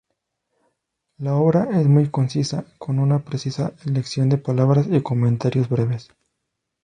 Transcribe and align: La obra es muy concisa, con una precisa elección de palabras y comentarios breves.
La 1.19 1.35
obra 1.35 1.67
es 1.79 1.85
muy 1.85 2.09
concisa, 2.09 2.65
con 2.79 2.97
una 2.97 3.19
precisa 3.23 3.73
elección 3.85 4.29
de 4.29 4.39
palabras 4.39 4.87
y 4.89 4.99
comentarios 5.03 5.69
breves. 5.69 6.09